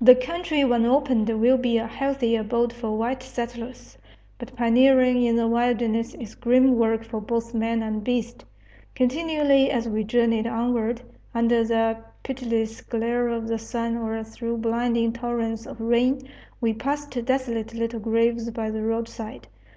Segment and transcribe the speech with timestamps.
[0.00, 3.96] The country when opened will be a healthy abode for white settlers.
[4.36, 8.44] But pioneering in the wilderness is grim work for both man and beast.
[8.96, 11.02] Continually, as we journeyed onward,
[11.36, 16.28] under the pitiless glare of the sun or through blinding torrents of rain,
[16.60, 19.46] we passed desolate little graves by the roadside.